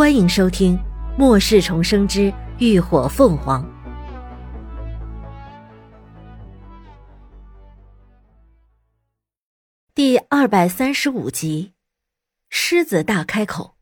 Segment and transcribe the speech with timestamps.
[0.00, 0.78] 欢迎收听
[1.18, 3.62] 《末世重生之浴火凤凰》
[9.94, 11.74] 第二百三十五集。
[12.48, 13.74] 狮子大开口：“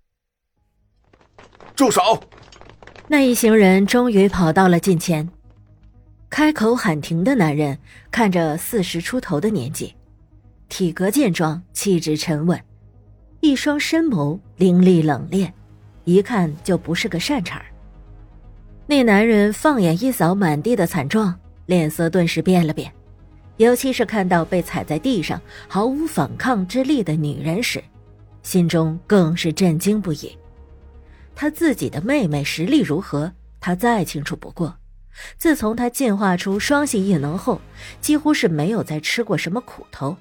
[1.76, 2.00] 住手！”
[3.06, 5.30] 那一行人终于跑到了近前。
[6.28, 7.78] 开口喊停的男人
[8.10, 9.94] 看着四十出头的年纪，
[10.68, 12.60] 体格健壮，气质沉稳，
[13.38, 15.52] 一双深眸凌厉冷冽。
[16.08, 17.62] 一看就不是个善茬
[18.86, 22.90] 那男人放眼一扫满地的惨状，脸色顿时变了变，
[23.58, 27.84] 尤其是看到被踩在地上毫无反抗之力的女人时，
[28.42, 30.34] 心中更是震惊不已。
[31.34, 33.30] 他自己的妹妹实力如何，
[33.60, 34.74] 他再清楚不过。
[35.36, 37.60] 自从他进化出双系异能后，
[38.00, 40.16] 几乎是没有再吃过什么苦头，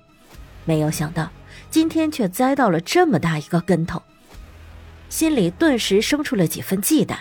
[0.65, 1.31] 没有想到
[1.71, 4.01] 今天却栽到了这么大一个跟头。
[5.09, 7.15] 心里顿时生出了几分忌惮。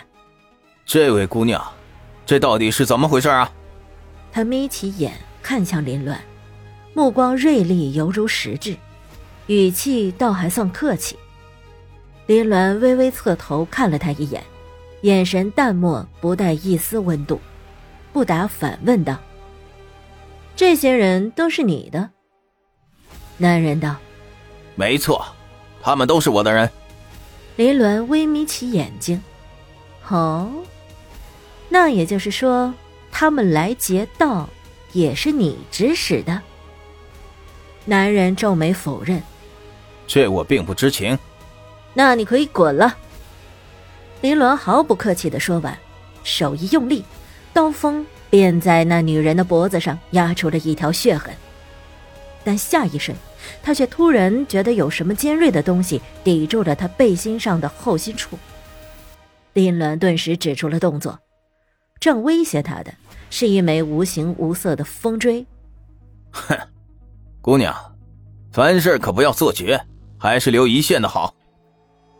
[0.85, 1.61] 这位姑娘，
[2.25, 3.51] 这到底是怎么回事啊？
[4.31, 6.15] 他眯起眼看向林鸾，
[6.93, 8.75] 目光锐利犹如实质，
[9.47, 11.17] 语气倒还算客气。
[12.25, 14.43] 林鸾微微侧头看了他一眼，
[15.01, 17.39] 眼神淡漠，不带一丝温度，
[18.11, 19.17] 不答反问道
[20.55, 22.09] ：“这些人都是你的？”
[23.37, 23.95] 男人道
[24.75, 25.25] ：“没错，
[25.81, 26.69] 他们都是我的人。”
[27.57, 29.19] 林鸾微眯起眼睛，
[30.09, 30.47] 哦，
[31.69, 32.71] 那也就是说，
[33.11, 34.47] 他们来劫道
[34.93, 36.39] 也是你指使的？
[37.83, 39.19] 男人皱眉否认
[40.05, 41.17] ：“这我并不知情。”
[41.95, 42.95] 那你可以滚了。”
[44.21, 45.75] 林鸾毫不客气的说完，
[46.23, 47.03] 手一用力，
[47.53, 51.33] 刀锋便在那女人的脖子上压出了一条血痕。
[52.43, 53.17] 但下一瞬。
[53.61, 58.37] 他却突然觉得有什么尖锐的东西抵住了他背心上的后心处。
[59.53, 61.19] 林鸾顿时止住了动作，
[61.99, 62.93] 正威胁他的
[63.29, 65.45] 是一枚无形无色的风锥。
[66.31, 66.55] 哼，
[67.41, 67.73] 姑娘，
[68.51, 69.79] 凡事可不要做绝，
[70.17, 71.33] 还是留一线的好。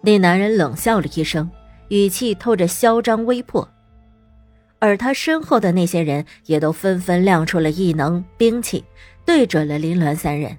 [0.01, 1.49] 那男人冷笑了一声，
[1.89, 3.67] 语气透着嚣张威迫，
[4.79, 8.83] 而他身后的那些人也都纷纷亮出了异能兵器，
[9.25, 10.57] 对准了林鸾三人。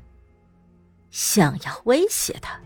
[1.10, 2.58] 想要威胁他，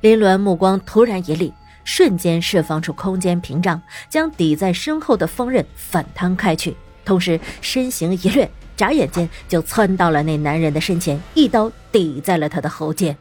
[0.00, 1.52] 林鸾目光突然一厉，
[1.84, 13.16] 瞬间释放出空间屏障，将抵在身后的锋刃反弹开去，同时身形一掠，眨眼间就窜到了那男人的身前，一刀抵在了他的喉间。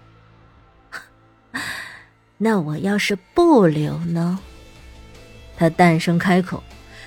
[2.38, 4.40] 那我要是不留呢？
[5.58, 6.64] 他淡声开口，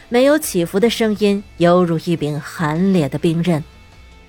[0.09, 3.62] 没有起伏的声音，犹如一柄寒冽的冰刃。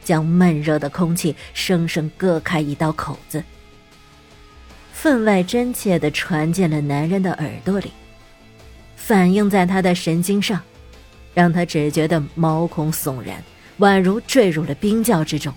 [0.08, 3.44] 将闷热的空气生生割开一道口子，
[4.94, 7.92] 分外真切的传进了男人的耳朵里，
[8.96, 10.62] 反映在他的神经上，
[11.34, 13.44] 让他只觉得毛孔悚然，
[13.80, 15.54] 宛如坠入了冰窖之中。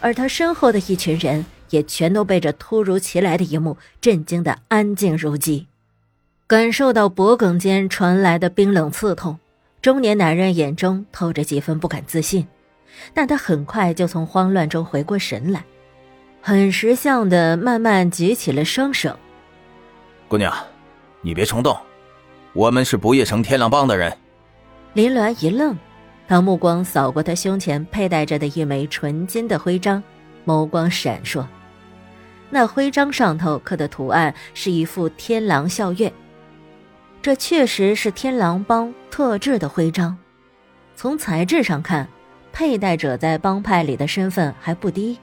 [0.00, 5.68] 而他身后的一群人也全都被这突如其来的一幕震惊的安静如鸡，
[6.48, 9.38] 感受到脖颈间传来的冰冷刺痛，
[9.80, 12.48] 中年男人眼中透着几分不敢自信。
[13.12, 15.64] 但他很快就从慌乱中回过神来，
[16.40, 19.16] 很识相的慢慢举起了双手。
[20.28, 20.52] 姑娘，
[21.20, 21.76] 你别冲动，
[22.52, 24.16] 我们是不夜城天狼帮的人。
[24.94, 25.76] 林鸾一愣，
[26.26, 30.02] 他目光扫过他胸前佩戴着的一枚纯金的徽章，
[30.44, 31.44] 眸光闪烁。
[32.48, 36.12] 那徽章上头刻的图案是一副天狼笑月，
[37.20, 40.16] 这确实是天狼帮特制的徽章，
[40.94, 42.08] 从材质上看。
[42.58, 45.18] 佩戴者在帮派里的身份还不低。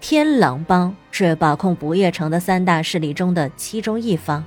[0.00, 4.42] 天狼帮是把控不夜城的三大势力中的其中一方，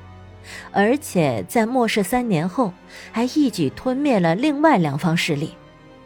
[0.72, 2.74] 而且在末世三年后，
[3.12, 5.54] 还一举吞灭了另外两方势力，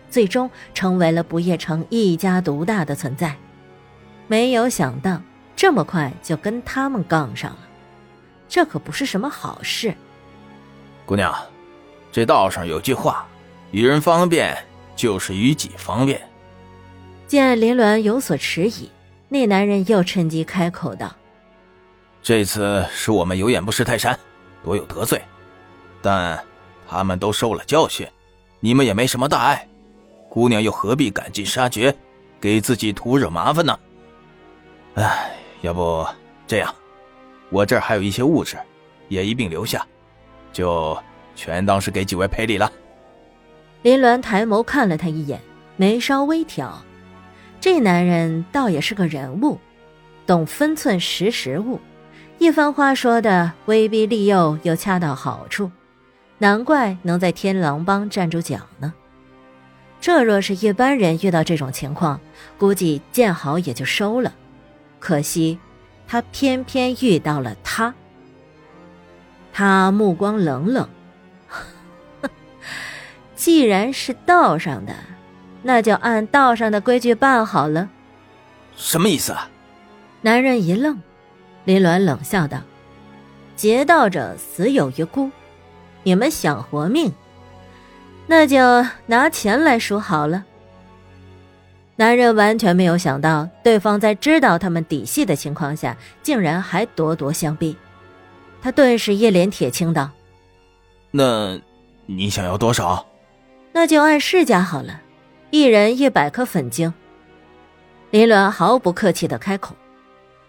[0.09, 3.33] 最终成为了不夜城一家独大的存在。
[4.27, 5.21] 没有想到
[5.55, 7.59] 这么快就跟他们杠上了，
[8.49, 9.95] 这可不是什么好事。
[11.05, 11.33] 姑娘，
[12.11, 13.25] 这道上有句话
[13.71, 14.53] ：“与人方便。”
[14.95, 16.21] 就是于己方便。
[17.27, 18.89] 见林鸾有所迟疑，
[19.29, 21.13] 那男人又趁机开口道
[22.21, 24.17] ：“这次是我们有眼不识泰山，
[24.63, 25.21] 多有得罪，
[26.01, 26.39] 但
[26.87, 28.07] 他们都受了教训，
[28.59, 29.67] 你们也没什么大碍。
[30.29, 31.95] 姑娘又何必赶尽杀绝，
[32.39, 33.79] 给自己徒惹麻烦呢？
[34.95, 35.31] 哎，
[35.61, 36.07] 要不
[36.45, 36.73] 这样，
[37.49, 38.55] 我这儿还有一些物质，
[39.07, 39.85] 也一并留下，
[40.53, 40.97] 就
[41.35, 42.71] 全当是给几位赔礼了。”
[43.85, 45.39] 林鸾抬眸看了他一眼，
[45.77, 46.81] 眉梢微挑。
[47.61, 49.59] 这男人倒也是个人物，
[50.25, 51.79] 懂分寸识时务，
[52.39, 55.69] 一番话说的威逼利诱又恰到好处，
[56.39, 58.91] 难怪能在天狼帮站住脚呢。
[60.01, 62.19] 这若是一般人遇到这种情况，
[62.57, 64.33] 估计见好也就收了。
[64.97, 65.59] 可惜，
[66.07, 67.93] 他偏偏遇到了他。
[69.53, 70.89] 他目光冷冷，
[73.45, 74.95] 既然是道上的，
[75.61, 77.87] 那就按道上的规矩办好了。
[78.75, 79.47] 什么意思啊？
[80.21, 80.99] 男人一愣，
[81.63, 82.57] 林鸾冷笑道
[83.55, 85.29] ：“劫道者死有余辜，
[86.01, 87.13] 你们想活命，
[88.25, 90.43] 那就拿钱来赎好了。”
[91.97, 97.77] 男人完全没有想到，对方在知道他们底细的情况下，竟然还咄咄相逼。
[98.59, 100.09] 他顿时一脸铁青道
[101.13, 101.59] ：“那，
[102.07, 103.05] 你想要多少？
[103.77, 105.01] 那就按市价好了，
[105.51, 106.93] 一人一百颗粉晶。”
[108.09, 109.75] 林鸾毫不客气的开口。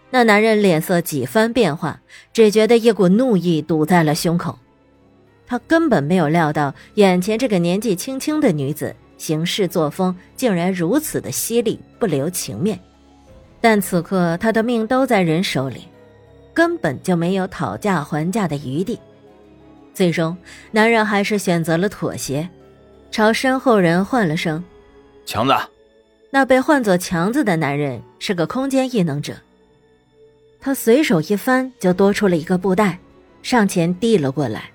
[0.09, 1.99] 那男人脸色几番变化，
[2.31, 4.57] 只觉得一股怒意堵在了胸口。
[5.45, 12.79] 他根本没有料到，眼前这个年纪轻轻的女子行事作风竟然如此的犀利，不留情面。
[13.59, 15.89] 但此刻他的命都在人手里。
[16.53, 18.97] 根本就没有讨价还价的余地，
[19.93, 20.37] 最终
[20.71, 22.49] 男人还是选择了妥协，
[23.11, 24.63] 朝身后人唤了声
[25.25, 25.53] ：“强子。”
[26.29, 29.33] 那被唤作强子的男人是个空间异能者，
[30.59, 32.99] 他随手一翻就多出了一个布袋，
[33.41, 34.69] 上前递了过来。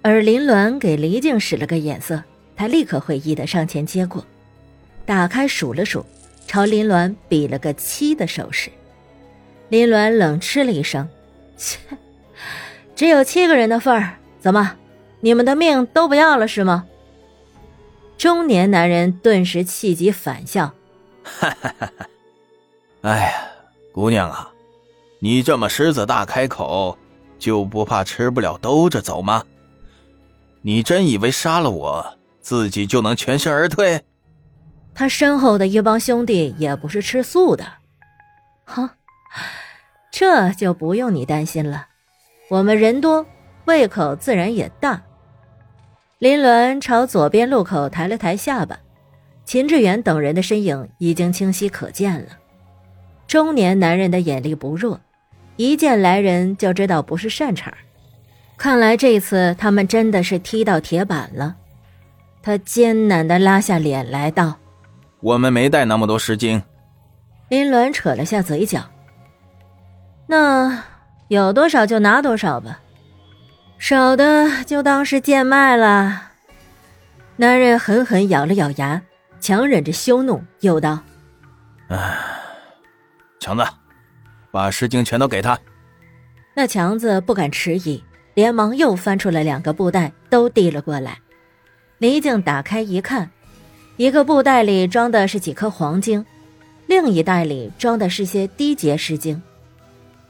[0.00, 2.22] 而林鸾给黎静使了个眼色，
[2.56, 4.24] 他立刻会意的上前接过，
[5.04, 6.04] 打开数了数，
[6.46, 8.70] 朝林鸾比了个七的手势。
[9.68, 11.06] 林鸾冷嗤了一声
[11.58, 11.78] ：“切，
[12.94, 14.76] 只有七个人的份儿，怎么，
[15.20, 16.86] 你们的命都不要了是吗？”
[18.18, 20.72] 中年男人顿时气急反笑
[21.22, 22.06] ：“哈哈哈哈！
[23.02, 23.32] 哎呀，
[23.92, 24.50] 姑娘啊，
[25.18, 26.96] 你这么狮子大开口，
[27.38, 29.44] 就不怕吃不了兜着走吗？
[30.62, 34.02] 你真以为杀了我自己就能全身而退？”
[34.94, 37.64] 他身后的一帮兄弟也不是吃素的，
[38.64, 38.88] 哼。
[40.10, 41.88] 这就不用你担心了，
[42.48, 43.26] 我们人多，
[43.66, 45.02] 胃口自然也大。
[46.18, 48.78] 林鸾朝左边路口抬了抬下巴，
[49.44, 52.28] 秦志远等人的身影已经清晰可见了。
[53.26, 54.98] 中年男人的眼力不弱，
[55.56, 57.70] 一见来人就知道不是善茬
[58.56, 61.54] 看来这次他们真的是踢到铁板了。
[62.42, 64.54] 他艰难地拉下脸来道
[65.20, 66.62] ：“我们没带那么多石晶。”
[67.50, 68.80] 林鸾扯了下嘴角。
[70.26, 70.82] 那
[71.28, 72.80] 有多少就拿多少吧，
[73.78, 76.22] 少的就当是贱卖了。
[77.36, 79.00] 男人狠狠咬了咬牙，
[79.38, 80.98] 强忍着羞怒，又道
[81.88, 82.16] ：“哎，
[83.38, 83.64] 强子，
[84.50, 85.58] 把石晶全都给他。”
[86.56, 88.02] 那强子不敢迟疑，
[88.32, 91.18] 连忙又翻出了两个布袋，都递了过来。
[91.98, 93.30] 黎静打开一看，
[93.98, 96.24] 一个布袋里装的是几颗黄金，
[96.86, 99.40] 另一袋里装的是些低阶石晶。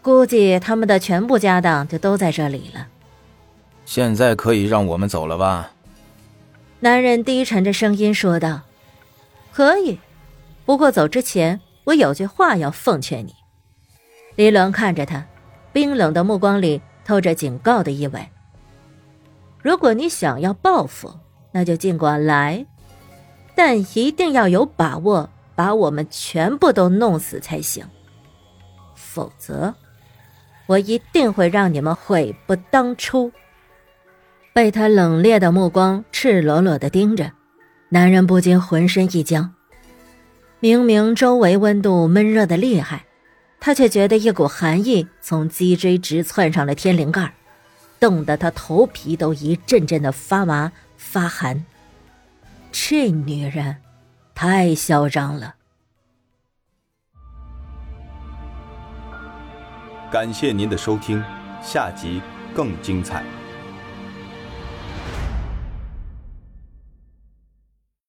[0.02, 2.86] 估计他们的全部家当就都在这里了。
[3.86, 5.70] 现在可以让我们走了吧？
[6.80, 8.60] 男人低沉着声音说道
[9.54, 9.98] ：“可以，
[10.66, 13.32] 不过走之前我有句话要奉劝你。”
[14.36, 15.24] 李伦看着他，
[15.72, 18.28] 冰冷的目光里透着警告的意味。
[19.62, 21.10] 如果你想要报复，
[21.52, 22.66] 那就尽管来，
[23.54, 27.86] 但一定要有把握把我们全部都弄死才行，
[28.94, 29.74] 否则。
[30.66, 33.30] 我一定会让你们悔不当初。
[34.56, 37.30] 被他冷冽的目光赤裸裸的盯着，
[37.90, 39.52] 男人不禁浑身一僵。
[40.60, 43.04] 明明周围温度闷热的厉害，
[43.60, 47.34] 他却觉得一股寒意从脊椎直窜上了天灵盖，
[48.00, 51.66] 冻得他头皮都一阵阵的发麻发寒。
[52.72, 53.76] 这女人，
[54.34, 55.56] 太嚣张了。
[60.10, 61.22] 感谢您的收听，
[61.62, 62.22] 下集
[62.54, 63.22] 更精彩。